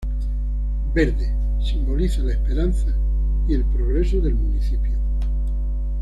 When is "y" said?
3.47-3.53